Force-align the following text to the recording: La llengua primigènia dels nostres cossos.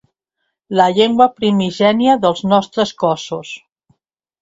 La 0.79 0.87
llengua 0.99 1.27
primigènia 1.41 2.17
dels 2.25 2.45
nostres 2.57 2.97
cossos. 3.07 3.57